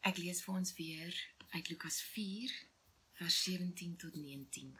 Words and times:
Ek 0.00 0.16
lees 0.16 0.38
vir 0.40 0.54
ons 0.56 0.70
weer 0.78 1.16
uit 1.52 1.66
Lukas 1.68 1.98
4 2.14 2.52
vers 3.18 3.34
17 3.44 3.98
tot 4.00 4.14
19. 4.16 4.70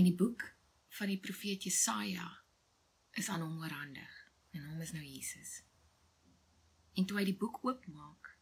In 0.00 0.06
die 0.08 0.14
boek 0.16 0.46
van 0.96 1.12
die 1.12 1.18
profeet 1.20 1.66
Jesaja 1.68 2.24
is 3.20 3.28
aan 3.28 3.44
hom 3.44 3.58
oorhandig 3.60 4.14
en 4.56 4.64
hom 4.70 4.80
is 4.80 4.94
nou 4.96 5.02
Jesus. 5.04 5.58
En 6.96 7.04
toe 7.04 7.20
hy 7.20 7.26
die 7.28 7.36
boek 7.42 7.60
oopmaak, 7.66 8.32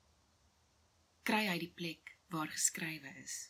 kry 1.26 1.42
hy 1.48 1.58
die 1.64 1.72
plek 1.80 2.14
waar 2.30 2.54
geskrywe 2.54 3.16
is. 3.24 3.48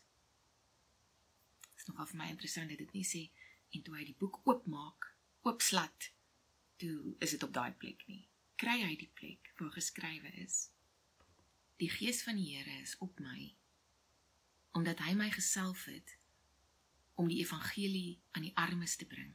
Dit 1.61 1.85
is 1.85 1.91
nogal 1.93 2.09
vir 2.15 2.23
my 2.23 2.31
interessant 2.33 2.73
dat 2.73 2.81
dit 2.87 2.97
nie 2.97 3.05
sê 3.05 3.27
en 3.77 3.85
toe 3.85 4.01
hy 4.01 4.09
die 4.09 4.17
boek 4.17 4.41
oopmaak, 4.49 5.13
oopslat, 5.45 6.09
toe 6.81 7.19
is 7.21 7.37
dit 7.37 7.45
op 7.45 7.53
daai 7.53 7.77
plek 7.77 8.09
nie. 8.09 8.28
Kry 8.59 8.81
hy 8.83 8.95
die 8.99 9.11
plek 9.15 9.53
waar 9.61 9.71
geskrywe 9.71 10.33
is. 10.43 10.55
Die 11.79 11.91
gees 11.95 12.25
van 12.27 12.35
die 12.41 12.57
Here 12.57 12.81
is 12.83 12.97
op 12.99 13.21
my 13.23 13.55
omdat 14.79 15.01
hy 15.03 15.13
my 15.19 15.29
gesalf 15.31 15.85
het 15.91 16.13
om 17.19 17.27
die 17.31 17.39
evangelie 17.43 18.19
aan 18.37 18.45
die 18.47 18.53
armes 18.59 18.97
te 18.99 19.07
bring. 19.11 19.33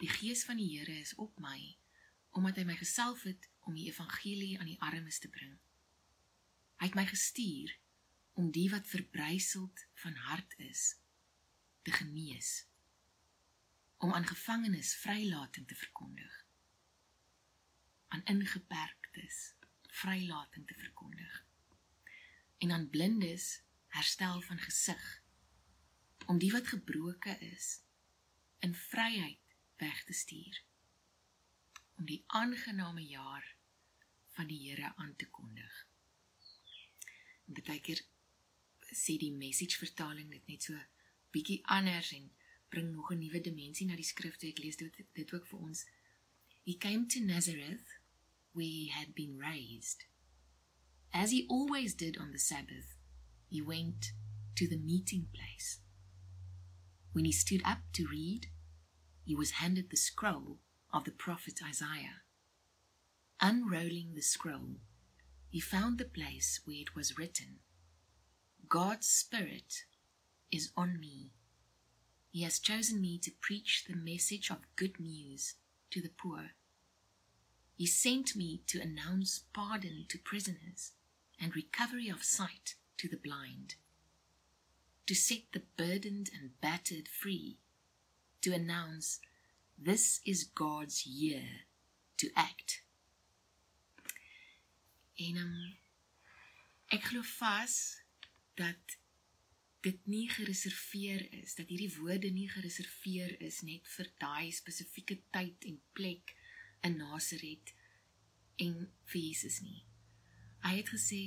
Die 0.00 0.08
gees 0.08 0.42
van 0.48 0.56
die 0.60 0.70
Here 0.72 0.96
is 1.00 1.14
op 1.20 1.36
my 1.40 1.76
omdat 2.32 2.62
hy 2.62 2.66
my 2.72 2.76
gesalf 2.80 3.26
het 3.28 3.48
om 3.68 3.76
die 3.76 3.90
evangelie 3.92 4.56
aan 4.58 4.72
die 4.72 4.80
armes 4.80 5.20
te 5.20 5.28
bring. 5.28 5.54
Hy 6.80 6.88
het 6.88 6.96
my 6.96 7.06
gestuur 7.12 7.76
om 8.40 8.50
die 8.56 8.70
wat 8.72 8.88
verbryseld 8.88 9.86
van 10.00 10.16
hart 10.32 10.56
is 10.64 10.94
te 11.84 11.92
genees 11.92 12.62
om 14.00 14.16
aan 14.16 14.26
gevangenes 14.26 14.96
vrylating 14.96 15.68
te 15.68 15.76
verkondig 15.76 16.21
aan 18.12 18.24
ingeperktes 18.24 19.54
vrylating 20.02 20.66
te 20.66 20.74
verkondig 20.76 21.36
en 22.58 22.70
aan 22.70 22.90
blindes 22.90 23.62
herstel 23.96 24.42
van 24.48 24.58
gesig 24.58 25.06
om 26.26 26.38
die 26.38 26.50
wat 26.52 26.68
gebroke 26.74 27.36
is 27.38 27.70
in 28.58 28.74
vryheid 28.74 29.56
weg 29.76 30.04
te 30.04 30.12
stuur 30.12 30.60
om 31.96 32.04
die 32.04 32.24
aangename 32.26 33.06
jaar 33.06 33.56
van 34.36 34.46
die 34.46 34.60
Here 34.68 34.92
aan 34.96 35.16
te 35.16 35.28
kondig. 35.30 35.72
En 37.46 37.56
baie 37.62 37.80
keer 37.80 38.04
sê 38.92 39.16
die 39.20 39.32
message 39.32 39.80
vertaling 39.80 40.30
dit 40.32 40.46
net 40.52 40.68
so 40.68 40.78
bietjie 41.32 41.60
anders 41.76 42.12
en 42.16 42.30
bring 42.68 42.92
nog 42.92 43.12
'n 43.12 43.18
nuwe 43.24 43.40
dimensie 43.40 43.86
na 43.86 43.96
die 43.96 44.10
skrif 44.12 44.36
toe 44.36 44.48
ek 44.48 44.62
lees 44.64 44.76
dit 44.76 45.02
dit 45.12 45.34
ook 45.34 45.46
vir 45.46 45.58
ons. 45.58 45.84
He 46.64 46.76
came 46.76 47.06
to 47.06 47.20
Nazareth 47.20 48.01
where 48.52 48.64
he 48.64 48.88
had 48.88 49.14
been 49.14 49.38
raised. 49.38 50.04
As 51.12 51.30
he 51.30 51.46
always 51.48 51.94
did 51.94 52.16
on 52.18 52.32
the 52.32 52.38
Sabbath, 52.38 52.96
he 53.48 53.60
went 53.60 54.12
to 54.56 54.66
the 54.66 54.78
meeting 54.78 55.26
place. 55.34 55.80
When 57.12 57.24
he 57.24 57.32
stood 57.32 57.62
up 57.64 57.78
to 57.94 58.06
read, 58.06 58.46
he 59.24 59.34
was 59.34 59.52
handed 59.52 59.90
the 59.90 59.96
scroll 59.96 60.58
of 60.92 61.04
the 61.04 61.10
prophet 61.10 61.60
Isaiah. 61.66 62.22
Unrolling 63.40 64.12
the 64.14 64.22
scroll, 64.22 64.76
he 65.50 65.60
found 65.60 65.98
the 65.98 66.04
place 66.04 66.60
where 66.64 66.76
it 66.76 66.94
was 66.94 67.18
written 67.18 67.58
God's 68.68 69.06
Spirit 69.06 69.84
is 70.50 70.70
on 70.76 70.98
me. 70.98 71.32
He 72.30 72.42
has 72.42 72.58
chosen 72.58 73.00
me 73.02 73.18
to 73.18 73.30
preach 73.40 73.84
the 73.86 73.96
message 73.96 74.50
of 74.50 74.58
good 74.76 74.98
news 74.98 75.56
to 75.90 76.00
the 76.00 76.08
poor. 76.08 76.52
He 77.76 77.86
sent 77.86 78.36
me 78.36 78.62
to 78.66 78.80
announce 78.80 79.44
pardon 79.52 80.06
to 80.08 80.18
prisoners 80.18 80.92
and 81.40 81.56
recovery 81.56 82.08
of 82.08 82.22
sight 82.22 82.76
to 82.98 83.08
the 83.08 83.16
blind, 83.16 83.74
to 85.06 85.14
set 85.14 85.42
the 85.52 85.62
burdened 85.76 86.30
and 86.38 86.60
battered 86.60 87.08
free, 87.08 87.58
to 88.42 88.52
announce 88.52 89.20
this 89.78 90.20
is 90.24 90.44
God's 90.44 91.06
year 91.06 91.42
to 92.18 92.28
act. 92.36 92.82
En 95.16 95.36
um, 95.36 95.76
ek 96.94 97.08
glo 97.10 97.22
vas 97.38 97.74
dat 98.54 98.98
dit 99.82 99.98
nie 100.06 100.28
gereserveer 100.30 101.24
is 101.42 101.56
dat 101.58 101.70
hierdie 101.72 101.90
woorde 101.96 102.30
nie 102.30 102.48
gereserveer 102.50 103.34
is 103.42 103.60
net 103.66 103.88
vir 103.96 104.10
daai 104.22 104.52
spesifieke 104.54 105.18
tyd 105.34 105.66
en 105.66 105.80
plek 105.98 106.34
in 106.86 106.98
Nasaret 107.00 107.74
en 108.62 108.76
vir 109.10 109.20
Jesus 109.20 109.60
nie. 109.62 109.82
Hy 110.62 110.76
het 110.78 110.92
gesê 110.94 111.22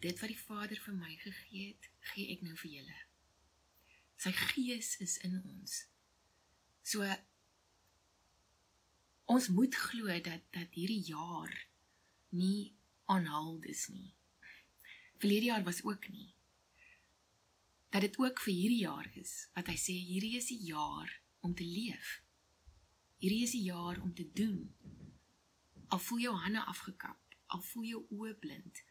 dit 0.00 0.20
wat 0.20 0.30
die 0.30 0.40
Vader 0.40 0.80
vir 0.80 0.96
my 0.96 1.14
gegee 1.20 1.72
het, 1.72 1.88
gee 2.12 2.32
ek 2.34 2.44
nou 2.46 2.54
vir 2.62 2.78
julle. 2.78 2.98
Sy 4.18 4.32
gees 4.34 4.94
is 5.04 5.18
in 5.26 5.38
ons. 5.42 5.82
So 6.82 7.06
ons 9.28 9.48
moet 9.52 9.74
glo 9.76 10.14
dat 10.24 10.46
dat 10.56 10.72
hierdie 10.74 11.04
jaar 11.10 11.52
nie 12.32 12.74
aanhald 13.12 13.66
is 13.68 13.88
nie. 13.92 14.14
Verlede 15.18 15.50
jaar 15.50 15.64
was 15.66 15.82
ook 15.84 16.08
nie. 16.08 16.34
Dat 17.90 18.04
dit 18.04 18.18
ook 18.18 18.40
vir 18.46 18.54
hierdie 18.54 18.84
jaar 18.84 19.10
is 19.16 19.48
wat 19.56 19.68
hy 19.72 19.76
sê 19.80 19.96
hierdie 19.96 20.36
is 20.40 20.48
die 20.52 20.62
jaar 20.70 21.12
om 21.40 21.54
te 21.54 21.66
leef. 21.66 22.18
Hierdie 23.18 23.44
is 23.44 23.54
die 23.56 23.66
jaar 23.66 24.00
om 24.02 24.14
te 24.14 24.26
doen. 24.32 24.68
Al 25.88 25.98
voel 25.98 26.18
jou 26.18 26.34
hande 26.36 26.64
afgekap, 26.64 27.36
al 27.46 27.62
voel 27.70 27.84
jou 27.84 28.02
oë 28.18 28.34
blind. 28.42 28.82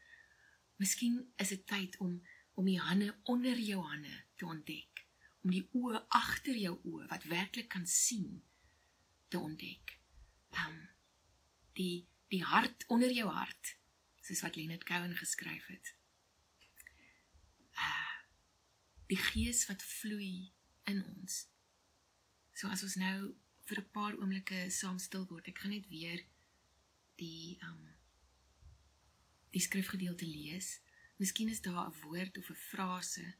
Miskien 0.81 1.19
is 1.37 1.53
dit 1.53 1.65
tyd 1.67 1.97
om 2.03 2.19
om 2.57 2.65
die 2.65 2.79
hande 2.81 3.11
onder 3.29 3.59
jou 3.61 3.83
hande 3.85 4.23
te 4.35 4.45
ontdek, 4.49 5.03
om 5.45 5.51
die 5.53 5.67
oë 5.77 5.99
agter 6.17 6.57
jou 6.57 6.73
oë 6.89 7.05
wat 7.11 7.27
werklik 7.29 7.67
kan 7.69 7.85
sien 7.85 8.39
te 9.29 9.37
ontdek. 9.37 9.99
Um 10.65 10.79
die 11.77 12.07
die 12.33 12.41
hart 12.43 12.83
onder 12.91 13.13
jou 13.13 13.27
hart 13.29 13.75
soos 14.25 14.41
wat 14.43 14.57
Leonard 14.57 14.83
Cohen 14.83 15.13
geskryf 15.15 15.67
het. 15.71 15.93
Ah, 17.77 18.17
die 19.07 19.19
gees 19.21 19.67
wat 19.69 19.85
vloei 19.85 20.49
in 20.89 21.03
ons. 21.05 21.45
So 22.57 22.67
as 22.73 22.83
ons 22.83 22.97
nou 22.99 23.35
vir 23.69 23.79
'n 23.83 23.91
paar 23.91 24.17
oomblikke 24.17 24.69
saam 24.71 24.99
stil 24.99 25.27
word, 25.29 25.47
ek 25.47 25.59
gaan 25.59 25.71
net 25.71 25.87
weer 25.87 26.25
die 27.17 27.57
um 27.65 27.83
die 29.55 29.63
skrifgedeelte 29.63 30.27
lees. 30.27 30.77
Miskien 31.17 31.49
is 31.49 31.61
daar 31.61 31.87
'n 31.87 31.99
woord 32.03 32.37
of 32.37 32.49
'n 32.49 32.63
frase 32.69 33.35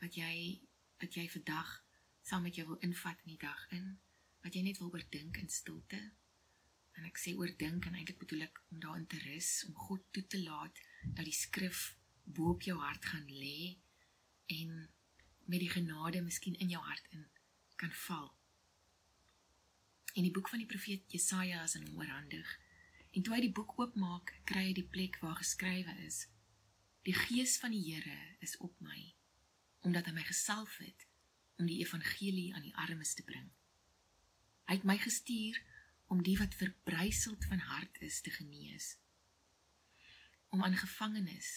wat 0.00 0.14
jy 0.14 0.62
wat 1.00 1.14
jy 1.14 1.28
vandag 1.28 1.84
saam 2.22 2.42
met 2.42 2.54
jou 2.54 2.66
wil 2.66 2.78
invat 2.78 3.18
in 3.24 3.34
die 3.34 3.42
dag 3.42 3.66
in, 3.70 3.98
wat 4.42 4.54
jy 4.54 4.62
net 4.62 4.78
wil 4.78 4.90
oordink 4.90 5.36
in 5.36 5.48
stilte. 5.48 6.00
En 6.96 7.04
ek 7.04 7.18
sê 7.20 7.34
oordink 7.36 7.86
en 7.86 7.94
eintlik 7.94 8.18
bedoel 8.18 8.46
ek 8.48 8.62
om 8.70 8.80
daarin 8.80 9.06
te 9.06 9.18
rus, 9.18 9.64
om 9.68 9.74
God 9.74 10.02
toe 10.10 10.26
te 10.26 10.40
laat 10.42 10.80
dat 11.14 11.24
die 11.24 11.36
skrif 11.36 11.96
bo 12.24 12.50
op 12.50 12.62
jou 12.62 12.78
hart 12.80 13.04
gaan 13.04 13.28
lê 13.28 13.76
en 14.46 14.88
met 15.46 15.60
die 15.62 15.70
genade 15.70 16.22
miskien 16.22 16.56
in 16.58 16.72
jou 16.72 16.82
hart 16.82 17.06
in 17.10 17.26
kan 17.76 17.92
val. 17.92 18.30
In 20.16 20.24
die 20.24 20.32
boek 20.32 20.48
van 20.48 20.62
die 20.62 20.70
profeet 20.70 21.12
Jesaja 21.12 21.62
is 21.62 21.76
in 21.76 21.90
oorhandig. 21.94 22.48
En 23.16 23.24
toe 23.24 23.32
hy 23.32 23.40
die 23.46 23.54
boek 23.56 23.72
oopmaak, 23.80 24.34
kry 24.48 24.66
hy 24.68 24.74
die 24.76 24.88
plek 24.92 25.16
waar 25.24 25.38
geskrywe 25.40 25.94
is: 26.04 26.26
Die 27.08 27.16
gees 27.16 27.56
van 27.62 27.72
die 27.72 27.84
Here 27.86 28.36
is 28.44 28.56
op 28.60 28.76
my, 28.84 29.14
omdat 29.88 30.10
hy 30.10 30.12
my 30.18 30.26
gesalf 30.28 30.76
het 30.84 31.06
om 31.56 31.64
die 31.70 31.80
evangelie 31.80 32.50
aan 32.54 32.66
die 32.66 32.76
armes 32.76 33.14
te 33.16 33.24
bring. 33.24 33.48
Hy 34.68 34.76
het 34.76 34.84
my 34.84 34.98
gestuur 35.00 35.56
om 36.06 36.22
die 36.22 36.36
wat 36.38 36.54
verbryseld 36.54 37.44
van 37.50 37.58
hart 37.58 37.98
is 38.00 38.20
te 38.20 38.30
genees 38.30 38.96
om 40.54 40.62
aan 40.64 40.76
gevangenes 40.76 41.48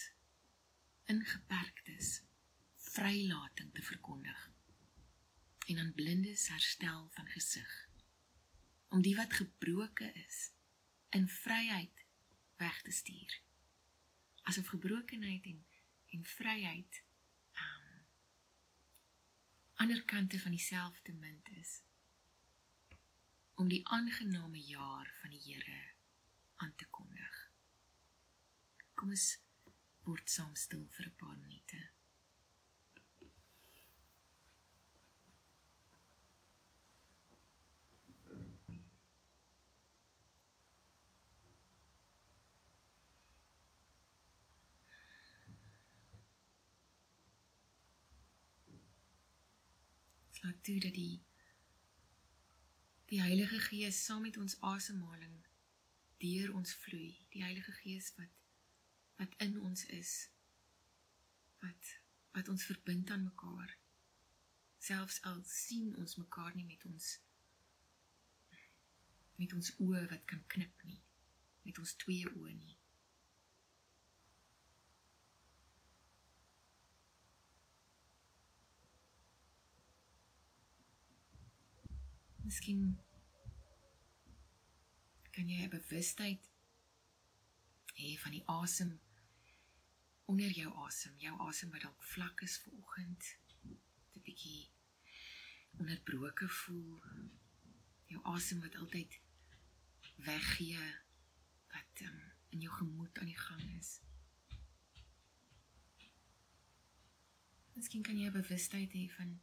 ingeperktes 1.04 2.22
vrylating 2.90 3.70
te 3.74 3.82
verkondig 3.82 4.40
en 5.66 5.78
aan 5.78 5.92
blindes 5.94 6.48
herstel 6.48 7.06
van 7.14 7.30
gesig 7.34 7.76
om 8.88 9.02
die 9.06 9.14
wat 9.16 9.38
gebroke 9.38 10.10
is 10.24 10.40
in 11.10 11.28
vryheid 11.28 12.04
weg 12.56 12.82
te 12.82 12.90
stuur 12.90 13.40
asof 14.42 14.72
gebrokenheid 14.74 15.44
en 15.44 15.66
en 16.10 16.24
vryheid 16.24 17.02
um, 17.54 18.06
ander 19.74 20.04
kante 20.04 20.40
van 20.40 20.50
dieselfde 20.50 21.12
munt 21.12 21.48
is 21.48 21.82
om 23.54 23.68
die 23.68 23.88
aangename 23.88 24.60
jaar 24.64 25.12
van 25.20 25.30
die 25.30 25.40
Here 25.44 25.80
aan 26.56 26.74
te 26.76 26.86
kondig. 26.88 27.34
Kom 28.94 29.12
ons 29.12 29.26
word 30.08 30.32
saam 30.32 30.54
stil 30.56 30.86
vir 30.96 31.06
'n 31.08 31.16
paar 31.22 31.36
minute. 31.36 31.80
Laat 50.40 50.64
toe 50.64 50.80
dat 50.80 50.94
die 50.94 51.22
die 53.10 53.20
Heilige 53.20 53.58
Gees 53.58 54.04
saam 54.04 54.22
met 54.22 54.36
ons 54.36 54.60
asemhaling 54.60 55.34
deur 56.22 56.54
ons 56.54 56.74
vloei. 56.74 57.26
Die 57.34 57.42
Heilige 57.42 57.72
Gees 57.72 58.12
wat 58.16 58.36
wat 59.20 59.34
in 59.46 59.60
ons 59.60 59.84
is. 59.86 60.30
Wat 61.60 61.94
wat 62.32 62.48
ons 62.48 62.64
verbind 62.64 63.10
aan 63.10 63.24
mekaar. 63.24 63.76
Selfs 64.78 65.20
al 65.28 65.42
sien 65.44 65.96
ons 65.96 66.16
mekaar 66.16 66.54
nie 66.56 66.64
met 66.64 66.84
ons 66.92 67.12
met 69.40 69.52
ons 69.56 69.72
oë 69.80 70.06
wat 70.12 70.24
kan 70.24 70.44
knip 70.46 70.84
nie. 70.88 71.00
Met 71.68 71.78
ons 71.84 71.96
twee 72.04 72.28
oë 72.32 72.54
nie. 72.54 72.79
Miskien 82.50 82.98
kan 85.30 85.46
jy 85.48 85.58
'n 85.64 85.70
bewustheid 85.70 86.46
hê 87.94 88.08
van 88.22 88.32
die 88.34 88.46
asem 88.46 88.90
onder 90.32 90.50
jou 90.50 90.70
asem, 90.86 91.14
jou 91.22 91.34
asem 91.46 91.70
wat 91.70 91.84
dalk 91.84 92.02
vlak 92.14 92.42
is 92.46 92.56
vir 92.62 92.72
oggend, 92.80 93.22
'n 93.62 94.22
bietjie 94.26 94.70
onderbroke 95.78 96.48
voel. 96.48 96.98
Jou 98.06 98.22
asem 98.34 98.60
wat 98.64 98.80
altyd 98.82 99.20
weggee 100.16 100.88
wat 101.76 102.02
um, 102.08 102.18
in 102.48 102.66
jou 102.66 102.72
gemoed 102.80 103.18
aan 103.18 103.30
die 103.30 103.42
gang 103.46 103.62
is. 103.78 103.92
Miskien 107.78 108.02
kan 108.02 108.18
jy 108.18 108.26
'n 108.26 108.38
bewustheid 108.42 108.98
hê 108.98 109.06
van 109.20 109.38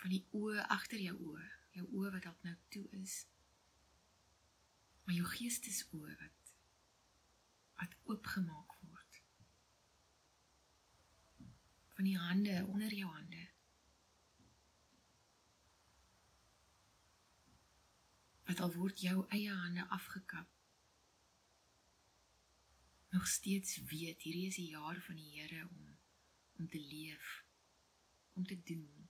van 0.00 0.10
die 0.10 0.24
oë 0.32 0.66
agter 0.78 1.00
jou 1.00 1.16
oë, 1.28 1.65
jou 1.76 1.86
oë 1.92 2.12
wat 2.14 2.24
dalk 2.24 2.44
nou 2.46 2.54
toe 2.72 2.84
is. 3.00 3.16
Maar 5.04 5.18
jou 5.18 5.28
geestesoë 5.36 6.16
wat 6.22 6.32
wat 7.76 7.92
oopgemaak 8.08 8.72
word. 8.88 9.18
Van 11.96 12.08
die 12.08 12.16
hande 12.16 12.54
onder 12.64 12.94
jou 12.94 13.10
hande. 13.12 13.42
Wat 18.48 18.62
al 18.64 18.72
word 18.78 19.02
jou 19.04 19.26
eie 19.28 19.52
hande 19.52 19.84
afgekap. 19.98 20.48
Nog 23.12 23.28
steeds 23.28 23.76
weet 23.92 24.24
hierdie 24.24 24.48
is 24.48 24.56
die 24.56 24.70
jaar 24.72 25.02
van 25.04 25.20
die 25.20 25.28
Here 25.36 25.68
om 25.68 25.86
om 26.56 26.68
te 26.68 26.80
leef, 26.80 27.44
om 28.32 28.46
te 28.46 28.62
doen. 28.62 29.08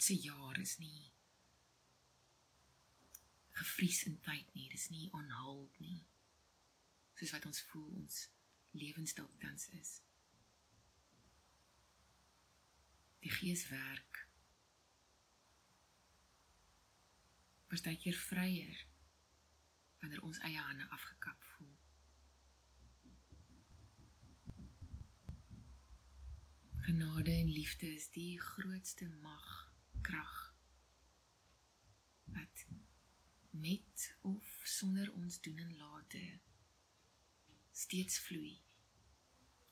God 0.00 0.06
se 0.08 0.14
jaar 0.14 0.58
is 0.58 0.78
nie 0.78 1.12
gefries 3.52 3.98
in 4.08 4.14
tyd 4.24 4.54
nie. 4.56 4.68
Dis 4.72 4.88
nie 4.88 5.10
on 5.12 5.28
hold 5.42 5.76
nie. 5.78 6.06
Soos 7.18 7.34
wat 7.36 7.44
ons 7.44 7.60
voel 7.68 7.90
ons 7.98 8.22
lewensdalk 8.72 9.34
tans 9.42 9.68
is. 9.76 9.90
Die 13.20 13.34
Gees 13.34 13.66
werk. 13.68 14.24
Partykeer 17.68 18.16
vryer 18.24 18.84
wanneer 20.00 20.24
ons 20.24 20.40
eie 20.48 20.64
hande 20.70 20.88
afgekap 20.96 21.44
voel. 21.50 21.74
Genade 26.88 27.36
en 27.42 27.52
liefde 27.52 27.92
is 27.98 28.08
die 28.16 28.40
grootste 28.40 29.12
mag 29.20 29.68
krag. 30.00 30.54
Wat 32.24 32.66
met 33.50 34.14
of 34.20 34.60
sonder 34.64 35.12
ons 35.12 35.40
doen 35.40 35.58
en 35.58 35.76
late 35.76 36.40
steeds 37.72 38.18
vloei. 38.18 38.60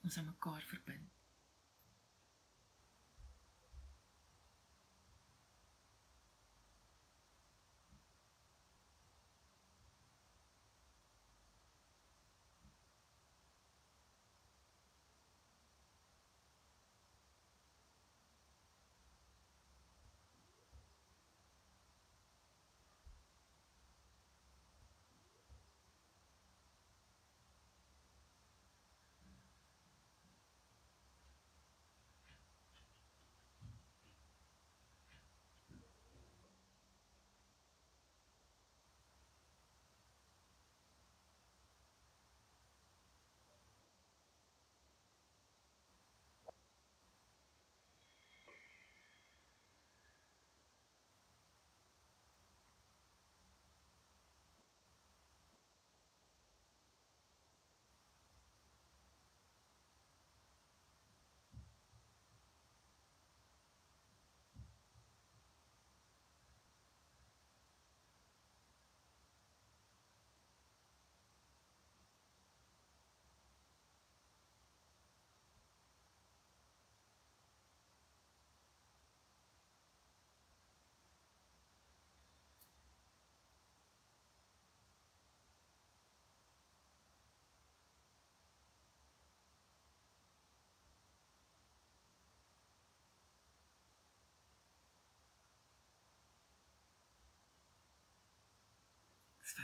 Ons 0.00 0.16
aan 0.16 0.30
mekaar 0.32 0.62
verbind 0.62 1.17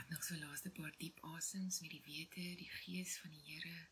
Vat 0.05 0.13
nog 0.13 0.23
so 0.23 0.35
laaste 0.37 0.69
paar 0.69 0.93
diep 0.97 1.19
asems 1.19 1.79
met 1.81 1.89
die 1.89 2.01
wete 2.05 2.41
die 2.59 2.69
gees 2.69 3.15
van 3.17 3.31
die 3.33 3.41
Here 3.45 3.87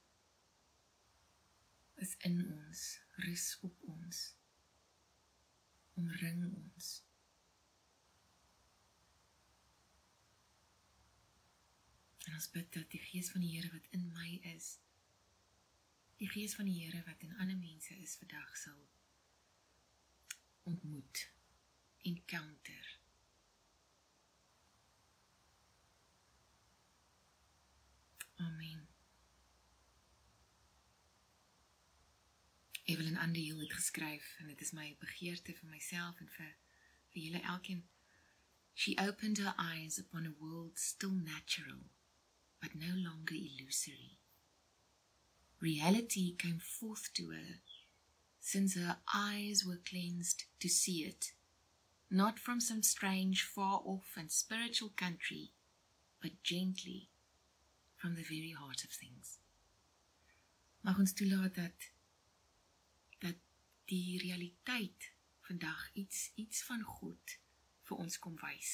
is 2.05 2.12
in 2.29 2.36
ons, 2.53 2.84
rus 3.25 3.46
op 3.65 3.82
ons. 3.89 4.20
Omring 5.98 6.43
ons. 6.53 6.91
En 12.27 12.38
ons 12.38 12.50
bid 12.60 12.70
dat 12.77 12.93
die 12.93 13.01
gees 13.10 13.34
van 13.34 13.41
die 13.41 13.55
Here 13.58 13.74
wat 13.74 13.89
in 13.98 14.05
my 14.13 14.38
is, 14.53 14.75
die 16.22 16.29
gees 16.29 16.53
van 16.62 16.70
die 16.70 16.77
Here 16.84 17.01
wat 17.10 17.25
in 17.25 17.34
ander 17.39 17.58
mense 17.58 17.98
is 17.98 18.20
vandag 18.22 18.53
sal 18.62 18.86
ontmoet, 20.70 21.29
encounter. 22.05 23.00
Amen. 28.43 28.88
Evelyn 32.83 33.17
Andeel 33.17 33.59
het 33.59 33.73
geskryf 33.73 34.35
en 34.39 34.47
dit 34.47 34.62
is 34.62 34.71
my 34.71 34.95
begeerte 35.00 35.53
vir 35.55 35.69
myself 35.69 36.19
en 36.19 36.31
vir 36.38 36.50
vir 37.13 37.21
julle 37.21 37.41
elkeen. 37.55 37.83
She 38.73 38.95
opened 38.97 39.38
her 39.38 39.53
eyes 39.57 40.00
upon 40.00 40.25
a 40.25 40.33
world 40.39 40.79
still 40.79 41.15
natural 41.15 41.85
but 42.59 42.75
no 42.75 42.95
longer 42.95 43.35
illusory. 43.35 44.19
Reality 45.59 46.35
came 46.35 46.59
forth 46.59 47.13
to 47.13 47.29
her 47.31 47.62
since 48.39 48.75
her 48.75 48.97
eyes 49.13 49.63
were 49.65 49.79
cleansed 49.89 50.43
to 50.59 50.67
see 50.67 51.05
it, 51.05 51.31
not 52.09 52.38
from 52.38 52.59
some 52.59 52.83
strange, 52.83 53.43
far 53.43 53.81
off 53.85 54.17
and 54.17 54.29
spiritual 54.29 54.89
country, 54.89 55.51
but 56.21 56.43
gently 56.43 57.09
from 58.03 58.15
the 58.15 58.24
very 58.24 58.51
heart 58.51 58.83
of 58.83 58.91
things. 58.91 59.39
Mag 60.83 60.98
ons 61.00 61.13
toelaat 61.15 61.55
dat 61.55 61.86
die 63.88 64.17
realiteit 64.19 65.07
vandag 65.48 65.86
iets 65.93 66.31
iets 66.36 66.65
van 66.67 66.83
God 66.83 67.38
vir 67.88 68.03
ons 68.03 68.19
kom 68.19 68.36
wys. 68.43 68.74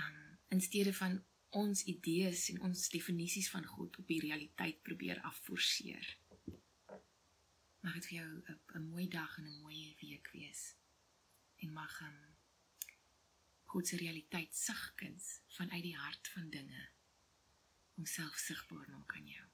Um 0.00 0.24
in 0.56 0.64
steede 0.64 0.94
van 0.96 1.20
ons 1.60 1.84
idees 1.92 2.46
en 2.54 2.64
ons 2.70 2.88
definisies 2.96 3.52
van 3.52 3.68
God 3.76 4.00
op 4.00 4.08
die 4.08 4.22
realiteit 4.24 4.80
probeer 4.88 5.20
afforceer. 5.28 6.08
Mag 7.84 8.00
dit 8.00 8.08
vir 8.08 8.16
jou 8.22 8.30
'n 8.80 8.88
mooi 8.88 9.08
dag 9.20 9.38
en 9.38 9.52
'n 9.52 9.60
mooi 9.60 9.96
week 10.00 10.32
wees. 10.32 10.76
En 11.56 11.72
mag 11.72 12.00
um, 12.00 12.20
God 13.64 13.88
se 13.88 13.96
realiteit 13.96 14.56
sigkens 14.56 15.40
vanuit 15.48 15.82
die 15.82 15.96
hart 15.96 16.28
van 16.28 16.48
dinge 16.50 16.88
homself 17.98 18.36
sigbaar 18.38 18.86
maak 18.90 19.12
aan 19.16 19.26
jou. 19.26 19.47